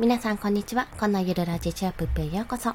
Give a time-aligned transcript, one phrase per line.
[0.00, 0.86] 皆さんこんにちは。
[0.96, 2.72] このゆるラジチアップへようこそ。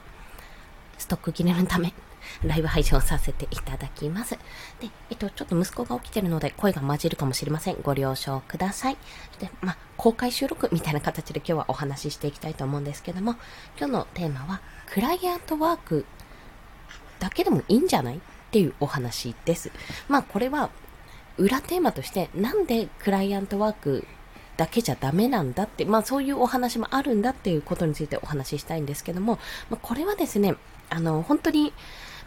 [0.98, 1.94] ストック切れのため、
[2.44, 4.32] ライブ配信をさせていただきます。
[4.32, 7.78] で、えっと、ちょっと息子が起きてるので声が混じるかもしれません。
[7.82, 8.98] ご了承ください。
[9.40, 13.38] で、まあ、公開収録みたいな形で今日はお話ししていきたいと思うんですけども、
[13.78, 16.06] 今日のテーマは、クライアントワーク
[17.20, 18.20] だけでもいいんじゃないっ
[18.52, 19.72] ていうお話です。
[20.10, 20.72] まあ、これは、
[21.38, 24.06] 裏テーマとして、なんでクライアントワーク
[24.58, 29.40] だけじゃダメなんだって、まあそういうお話もあるんだっていうことについてお話ししたいんですけども、
[29.70, 30.56] まあ、これはですね、
[30.90, 31.74] あの、本当に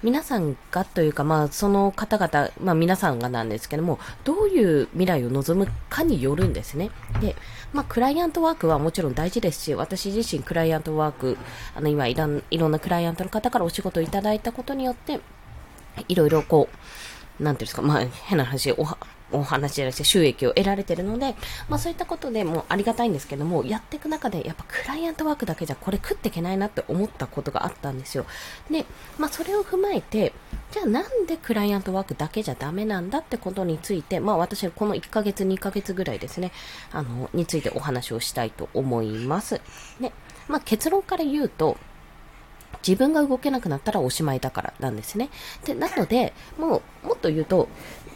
[0.02, 6.90] 皆さんがというか、まあその方々、まあ皆さんがなんですけども、どういう未来を望むかによるんですね。
[7.20, 7.34] で、
[7.72, 11.38] まあクライアントワークはもちろん大事ですし、私自身クライアントワーク、
[11.74, 15.20] あの今いろんいろんなクライアントの方からお仕事をいただいたことによって、
[16.08, 16.68] いろいろこ
[17.40, 18.98] う、なんていうんですか、まあ変な話、おは、
[19.32, 21.34] お話じゃなくて収益を得られてるので、
[21.68, 28.26] まあそういったことでもありがたいんですけども、やっていく中でやっぱクライアントワークだけじゃこれ食っていけないなって思ったことがあったんですよ。
[28.70, 28.84] で、
[29.18, 30.32] まあそれを踏まえて、
[30.70, 36.52] じゃあなんでクライアントワークだけじゃダメなんだってことについて、まあ私はこの1ヶ月2ヶ月ぐらいですね、
[36.92, 39.60] あの、についてお話をしたいと思います。
[40.00, 40.12] で、
[40.48, 41.76] まあ結論から言うと、
[42.86, 45.30] 自分が動けなくなったらおしまいだからなんですね。
[45.64, 47.68] で、なので、もう、もっと言うと、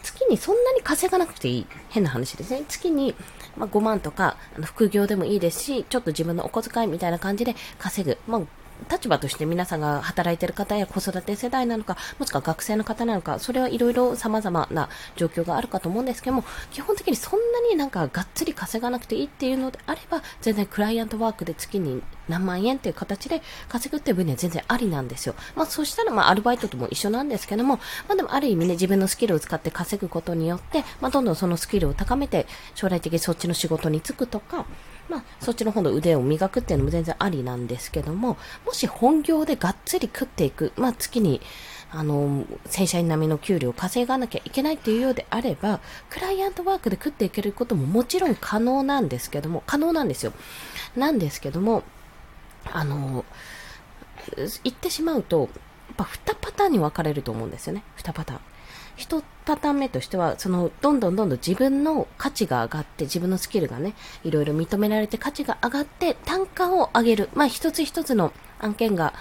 [0.02, 1.66] 月にそんなに稼がなくていい。
[1.90, 2.64] 変な話ですね。
[2.68, 3.14] 月に、
[3.56, 8.18] まあ、5万とか、あの副業でもいいですし、ちょっと自分のお小遣いみたいな感じで稼ぐ。
[8.26, 8.42] まあ、
[8.88, 25.34] 立場として皆さんが働いている方や子育て世代なのか、もしくは学生の方なのか、それはいろいろ様々な状況があるかと思うんですけども、基本的にそんなになんかがっつり稼がなくていいっていうのであれば、全然クライアントワークで月に何万円っていう形で稼ぐっていう分には全然ありなんですよ。
[25.56, 27.76] まあそしたらまあアルバイトとも一緒なんですけども、
[28.08, 34.64] まあでもある意味ね、自分のスキルを使って稼ぐことによって、まあどんどんそのスキルを高めて、将来的にそっちの仕事に就くとか、
[35.10, 41.40] まあ、そっちの方の腕を磨くっていうのも全然ありなんですけども、もし本業でがっつり食っていく、まあ、月に、
[41.90, 50.32] あの、正社員並みの給料を稼がなきゃいけないっていうようであれば、クライアントワークで食っていけることももちろん可能なんですけども、可能なんですよ。
[50.96, 51.82] なんですけども、
[52.64, 53.24] あの、
[54.36, 55.48] 言ってしまうと、やっ
[55.96, 57.82] ぱ2パターンに分かれると思うんですよね。
[57.98, 58.40] 2パターン。
[58.96, 63.94] 一パターン目としては、その、どんどんどんどん自分の価値が上がって、自分のスキルがね、
[64.24, 67.30] いろいろ認められて価値が上がって、単価を上げる。
[67.34, 69.14] まあ、一つ一つの案件が、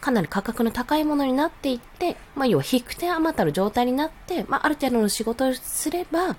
[0.00, 6.36] かなり価格の高いものになっていって、まあ、要は引く手あまたる状態になって、まあ、ある程度の仕事をすれば、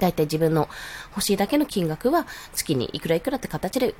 [0.00, 0.68] だいたい自分の
[1.10, 3.94] 欲しいだけの金額は月にいくらいくらって形で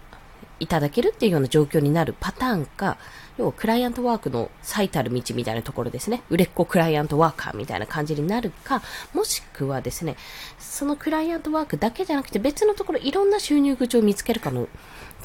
[0.60, 2.98] いただけるっていうような状況になるパターンか、
[3.36, 6.22] 要はクライアントワークの最たる道みたいなところですね。
[6.30, 8.82] 売れっ子クライアントワーカーみたいな感じになるか、
[9.12, 10.16] もしくはですね、
[10.58, 14.66] そのクライアントワークだけじゃなくて別のところいろんな収入口を見つけるかのっ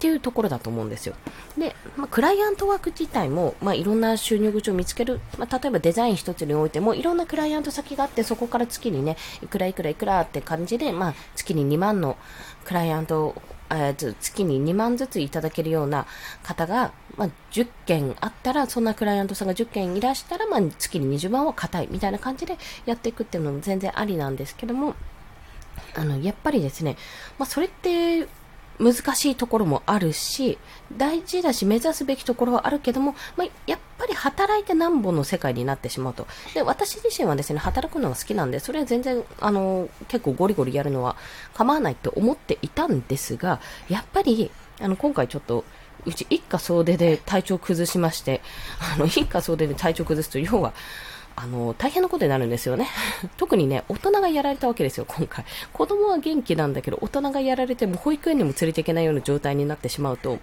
[0.01, 1.16] ていうところだと思うんですよ。
[1.57, 12.17] で、まあ、クライアントワーク自体も、まあ、いろんな収入口を見つける、まあ、例えばデザイン一つにおいても、いろんなクライアント先があって、そこから月にね、いくらいくらいくらって感じで、まあ、月に2万の
[12.63, 13.35] クライアント
[13.72, 16.07] えー、月に2万ずついただけるような
[16.44, 24.96] 方が、まあ、10件あったら、そんなクライアントさんが10件いらしたら、まあ、月に20万は硬いみたいな感じでやっていくっていうのも全然ありなんですけども、
[25.96, 26.97] あの、やっぱりですね、
[27.38, 28.28] まあ、それって、
[28.79, 30.57] 難しいところもあるし、
[30.95, 36.25] 大事だし目指すべきところはあるけども、まあ、やっぱり働いてなんぼの世界になってしまうと。
[36.53, 41.17] で、私自身はですね、働くのが好きなんで、それは全然、あの、結構ゴリゴリやるのは
[41.53, 43.59] 構わないと思っていたんですが、
[43.90, 45.66] やっぱり、あの、今回ちょっと、
[46.06, 48.41] うち一家総出で体調崩しまして、
[48.96, 50.73] あの、一家総出で体調崩すと、要は、
[51.41, 52.89] あの、大変なことになるんですよね。
[53.38, 55.45] 特にね、大人がやられたわけですよ、今回。
[55.72, 60.39] 子供は元気なんだけど、大人がやられても保育園にも連れていけないような状態になってしまうと、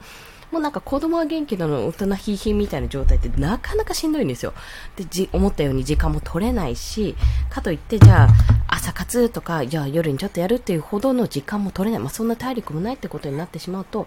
[0.51, 4.55] もうなんか子供は元気なの大人ひいひいみたいな状態ってなかなかしんどいんですよ。
[4.97, 7.15] で、じ、思ったように時間も取れないし、
[7.51, 8.29] かといってじゃあ
[8.69, 12.03] 朝活とか、じゃあ夜にちょっとやるっていうほどの時間も取れない。
[12.03, 14.07] まあそんな体力もないってことになってしまうと、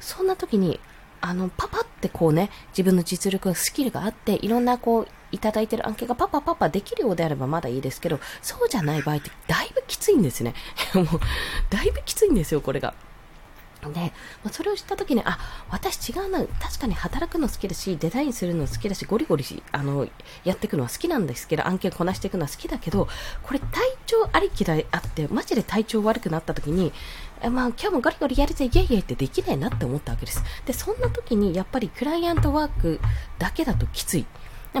[0.00, 0.80] そんな時に、
[1.20, 10.54] あの、パパってこうね、自分の実力、スキルがあって、いろんなこう、いただいてる案件がパパパパできるようであればまだいいですけど、そうじゃない場合ってだいぶきついんですね。
[10.94, 11.06] もう、
[11.70, 12.94] だいぶきついんですよ、これが。
[13.92, 15.38] で、まそれを知った時に、あ、
[15.70, 20.06] 私違うな、確かに働くの好きだし、デザインするの好きだし、ゴリゴリし、あの、
[20.44, 23.08] やっていくのは好きなんですけど、案件こなしていくのは好きだけど、
[23.42, 23.68] これ体
[24.06, 26.92] 調ありきであって、マジで体調悪くなった時に、
[27.42, 30.42] まあ、今日もゴリゴリやるぜ、イェイイェイってできないなって思ったわけです。
[30.64, 33.00] で、そんな時に、やっぱりクライアントワーク
[33.38, 34.26] だけだときつい。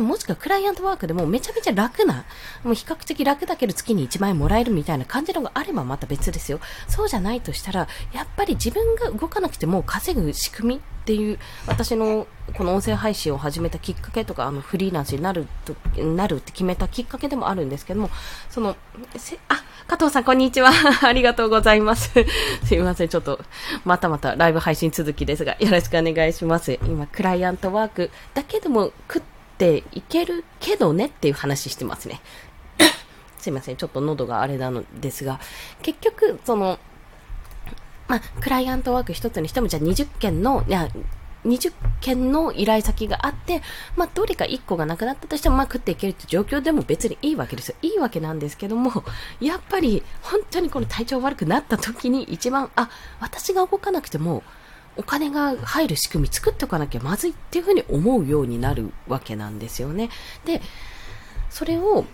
[0.00, 2.24] もしくはクライアントワークでもめちゃめちゃ楽な、
[2.62, 6.60] もう比較的楽だけど月に1万円もらえるみたいな感じのがあればまた別ですよ。
[6.88, 12.26] そうじゃないとしたら、やっぱり自分が動かなくても稼ぐ仕組みっていう、私の
[12.56, 18.10] この音声配信を始めたきっかけとか、あのフリーランスになると、なるって決めたきっかけでもあるんですけども、
[18.50, 18.76] その、
[19.16, 20.70] せあ、加藤さんこんにちは。
[21.02, 22.10] ありがとうございます。
[22.64, 23.38] すいません、ちょっと、
[23.84, 26.78] またまたライブ配信続きですが、よろしくお願いします。
[26.84, 29.22] 今、クライアントワークだけでも食
[29.54, 32.20] っていけるけどねっていう話してますね。
[33.38, 35.40] すいません、ちょっと喉があれなのですが、
[35.82, 36.78] 結局、その、
[38.08, 40.88] まあ、クライアントワーク一つにしても、じゃあ20件の、いや、
[41.44, 43.62] 20件の依頼先があって、
[43.96, 47.76] まあ、どれか1個がなくなったとしても、まあ、食っていけるって状況でも別にいいわけですよ。
[47.82, 49.04] いいわけなんですけども、
[49.40, 52.90] やっぱり、本当にこの体調悪くなった時に一番、あ、
[53.20, 54.42] 私が動かなくても、
[54.96, 60.10] お金が入る仕組み作っておかなきゃまずいっていうふうに思うようになるわけなんですよね。
[60.44, 60.60] で、
[61.50, 62.04] それを、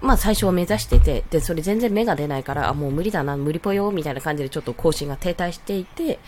[0.00, 6.18] まあ最初は目指してて、で、それ全然芽が出ないから、あ、もう無理だな、無理ぽよ、みたいな感じでちょっと更新が停滞していて、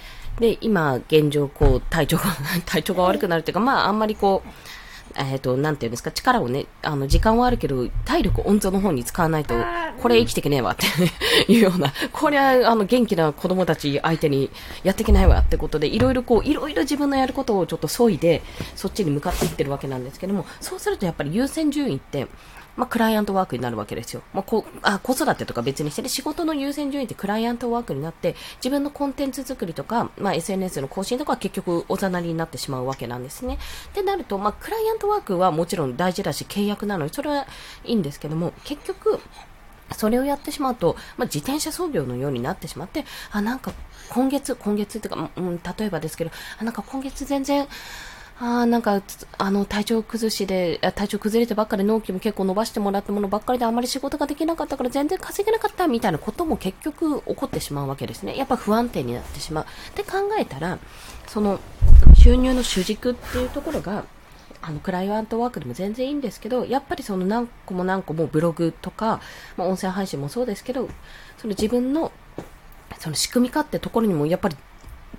[0.40, 2.24] で、今、現状、こう、体調が、
[2.64, 4.48] 体調が悪くなるっていうか、まああんまりこう、
[5.16, 9.54] えっ、ー、と、なんていうんですか、力をね、あの、時間はあるけど、体力温存の方に使わないと、
[10.02, 10.86] これ生きていけねえわって
[11.52, 14.50] いうような、これは、あの、元気な子供たち相手に
[14.82, 18.42] やっていけないわってことで、いろいろこう、いろいろ自分のやることをちょっと削いで、
[18.76, 22.28] そっちに向かっていってるわけなんですけども、そうするとやっぱり優先順位って、
[22.78, 24.22] まあ、クライアントワークになるわけですよ。
[24.32, 33.58] まあ、こあ子育てとか別にしてね、仕事の優先順位ってクライアントワークになって、自分のコンテンツ作りとか、まあ、SNS の更新とかは結局おざなりになってしまうわけなんですね。
[33.88, 37.46] ってなると、まあ、クライアントワークはもちろん大事だし、契約なので、それは
[37.84, 39.20] いいんですけども、結局、
[39.92, 43.72] それをやってしまうと、まあ、自転車操業のようになってしまって、あ、なんか
[44.10, 47.66] 今月、今月っていうか、うん、例えばですけど、あ、なんか今月全然、
[48.40, 49.02] あなんか、
[49.36, 58.36] あの、体調崩しで、体調崩れてばっかり納期も結構伸ばしてもらったものばっかりであまり仕事ができなかったから全然稼げなかったみたいなことも結局起こってしまうわけですね。
[58.36, 59.64] やっぱ不安定になってしまう。
[59.64, 60.78] って考えたら、
[61.26, 61.58] その、
[62.16, 64.04] 収入の主軸っていうところが、
[64.60, 69.20] あの、クライアントワークでも全然いいんですけど、やっぱりその何個も何個もブログとか、
[69.56, 70.88] まあ、音声配信もそうですけど、
[71.38, 72.12] その自分の、
[72.98, 74.56] その仕組み化ってところにもやっぱり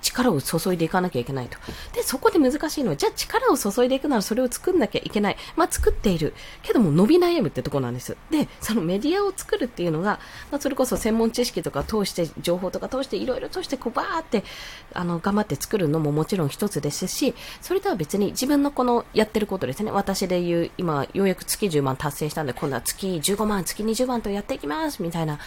[0.00, 1.58] 力を注いでいかなきゃいけないと。
[1.92, 5.36] で、そこで難しいのは、じゃあ力を注いでいくならそれを作んなきゃいけない。
[5.56, 6.34] まあ作っている。
[6.62, 8.16] けども伸び悩むってとこなんです。
[8.30, 10.20] で、そのメディアを作るっていうのが、
[10.50, 14.44] まあそれこそ専門知識とか通して、情報とか通していろいろ通してこうバーって、
[14.92, 19.90] あの、頑張って作るのももちろん一つですし、それとは別に自分のこのやってることですね。
[19.90, 25.38] 私で言う、今、ようやく月10万達成したんで、今度は月15万、月20万とやっていきます、みたいな。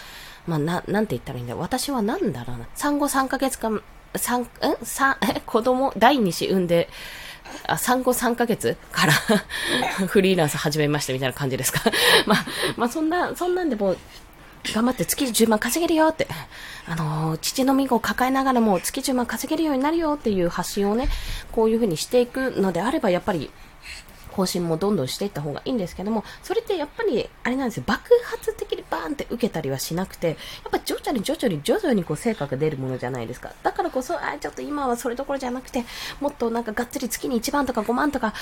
[0.48, 2.68] まあ、な、なんて言ったらいいんだ私はなんだろうな。
[2.76, 3.82] 産後3ヶ月間、
[4.16, 4.48] 三、ん
[4.84, 5.42] 三、え？
[5.46, 6.90] 子供、第二子産んで、
[7.68, 9.14] あ、産後3ヶ月から
[10.08, 11.82] フリーランス始めましたみたいな感じですか？
[12.26, 12.46] まあ、
[12.78, 13.96] まあそんな、そんなんでも
[14.74, 16.28] 頑張って月10万稼げるよって、
[16.88, 21.10] あのー、父の身を抱えながらも月10万稼げるようになるよっていう発信をね、
[21.52, 23.52] こういうふうにしていくのであれば、やっぱり、
[24.34, 30.38] 更新もどんどんしていった方がいいんですけども、それってやっぱり、あれなんですよ、爆発的にバーンって受けたりはしなくて、やっ
[30.72, 33.52] ぱ徐々に徐々に徐々にこう成果が出るものじゃないですか。
[33.64, 35.86] だからこそ、あ、ちょっと今はそれどころじゃなくて、
[36.20, 38.34] もっとなんかがっつり月に1万とか5万とか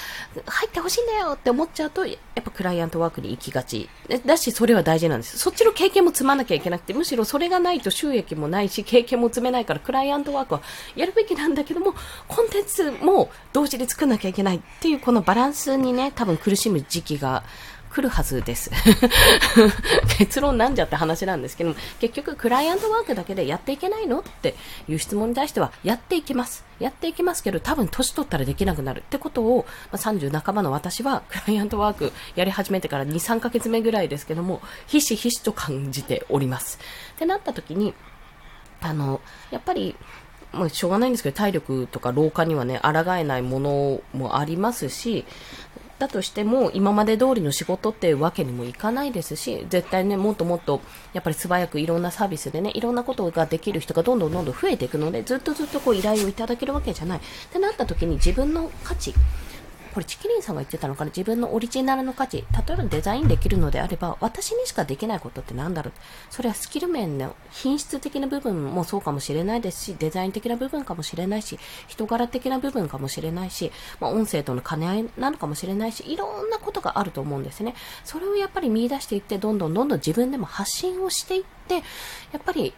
[0.45, 3.89] 入ってほしいんだよって思っちゃうと、やっぱクライアントワークに行きがち。
[4.25, 5.37] だし、それは大事なんです。
[5.37, 10.61] そっちの経験も積まなきゃいけなくて、むしろそれがないと収益もないし、経験も積めないから、クライアントワークは
[10.95, 11.93] やるべきなんだけども、
[12.27, 17.43] コンテンツも同時に作んなきゃいけないっていうこのバランスにね、多分苦しむ時期が
[17.91, 18.71] 来るはずです。
[20.17, 24.55] 結論なんじゃって話なんですけども、結局クライアントワークだけでやっていけないのって
[24.87, 26.63] いう質問に対しては、やっていきます。
[26.79, 36.79] やっていきますけど、多分年取ったらできなくなるってことを、まあ、30半ばの私はクライアントワークやり始めてから2、3ヶ月目ぐらいですけども、ひしひしと感じております。
[37.15, 37.93] ってなった時に、
[38.79, 39.19] あの、
[39.51, 39.97] やっぱり、
[40.51, 45.25] まあ、しょうがないんですけど、体力とか老化にはね、抗えないものもありますし、
[46.01, 50.81] だとしても、今まで通りの仕事っていうわけにもいかないですし、絶対ね、もっともっと、
[51.13, 57.19] やっぱり素早くいろんなサービスでね、いろんなことができる人がどんどんどんどん増えていくので、ずっとずっとこう依頼をいただけるわけじゃない。
[57.19, 59.13] ってなった時に自分の価値、
[59.93, 61.11] これチキリンさんが言ってたのかな？
[61.11, 62.45] 自分のオリジナルの価値。
[62.67, 65.93] 例えばデザインできるのであれば、私にしかできないことって何だろう？
[66.29, 77.75] それはスキル面の品質的な部分もそうかもしれないですし、デザイン的な部分かもしれないし、人柄的な部分かもしれないし、まあ、音声との兼ね合いなのかもしれないし、いろんなことがあると思うんですね。
[78.03, 81.81] それをやっぱり見出していって、どんどんどんどん自分でも発信をしていって、や
[82.39, 82.73] っぱり、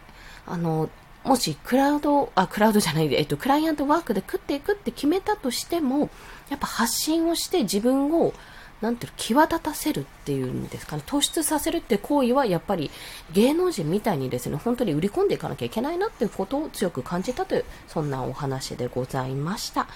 [0.46, 0.90] あの、
[1.24, 6.10] もしクラウド、あ、クラウドじゃないで、えっと、クライアントワークで食っていくって決めたとしても、
[6.50, 8.34] やっぱ発信をして自分を、
[8.82, 12.92] なんていうの、際立たせるっていうんですかね、突出させるって行為はやっぱり
[13.32, 19.88] 芸能人みたいにですね、本当に売り込んでいかなきゃいけないなっていうことを強く感じたという、そんなお話でございました。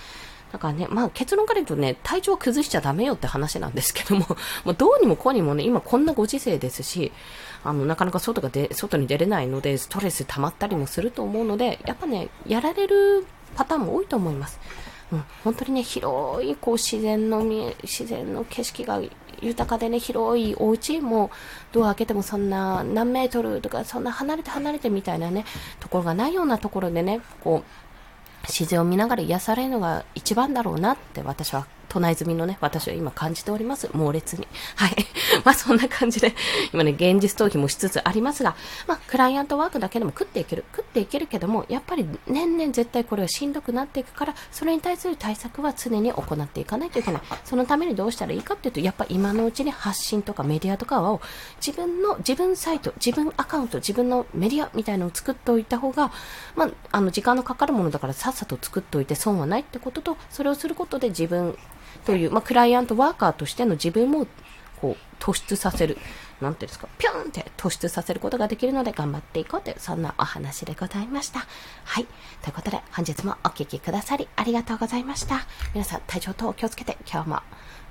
[0.52, 4.26] だからね、まあ結論から言うとね、体調を崩しちゃダメよって話なんですけども、
[4.64, 7.12] もうどうにもこうにもね、今こんなご時世ですし、
[7.68, 14.60] あの、なかなか外がで、外に出れないので、ストレス溜まったりもすると思うので、やっぱね、やられるパターンも多いと思います。
[15.12, 19.02] うん、本当にね、広い、こう、自然の見、自然の景色が
[19.42, 21.30] 豊かでね、広いお家も、
[21.74, 25.46] ドア開けてもそんな何メートルとか、そんな離れて離れてみたいなね、
[25.80, 33.90] ところがないようなところでね、こう、自然を見ながら癒されるのが一番だろうなって私は唱え済みのね、私は今感じております。
[33.94, 34.48] 猛烈に。
[34.76, 34.96] はい。
[35.44, 36.34] まあそんな感じで、
[36.74, 38.56] 今ね、現実逃避もしつつありますが、
[38.88, 40.66] まあクライアントワークだけでも食っていける。
[40.76, 47.22] 食っていけるけども、やっぱり年々絶対これはしんどくなっていくから、それに対する対策は常に行っていかないといけない。
[47.46, 51.22] そのためにどうしたらいいかっていうと、やっぱ今のうちに発信とかメディアとかを
[51.66, 56.12] 自分の、自分サイト、自分アカウント、自分のメディアみたいなのを作っておいた方が、
[56.56, 61.58] まあ、あの時間のかかるものだからさっさと作っておいて損はないってことと、それをすることで自分
[62.06, 64.28] という、まあ、クライアントワーカーとしての自分も、
[64.82, 65.98] こう、突出させる。
[66.40, 71.40] なんていうんですか、ぴょんって突出させることができるので頑張っていこうという、そんなお話でございました。
[71.84, 72.06] はい。
[72.44, 75.48] ということで、本日もお聴きくださりありがとうございました。
[75.74, 77.40] 皆さん、体調等お気をつけて、今日も、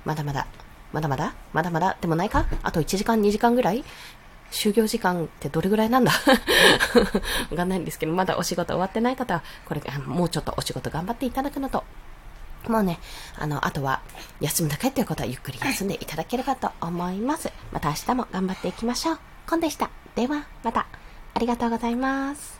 [0.05, 0.47] まだまだ、
[0.93, 2.45] まだまだまだまだでもないか？
[2.63, 3.83] あと1時間、2時間ぐらい？
[4.49, 6.13] 就業時間ってどれぐらいなんだ？
[7.51, 11.83] わかんないんですけど、まだお仕事終わってない方は、これ、もうちょっとお仕事頑張っていただくのと、
[12.69, 12.99] もうね、
[13.37, 14.01] あの、あとは
[14.39, 17.51] 休むだけっていうことはゆっくり休んでいただければと思います。
[17.71, 19.19] また明日も頑張っていきましょう。
[19.49, 19.89] コンでした。
[20.15, 20.87] では、また。
[21.33, 22.56] ありがとうございます。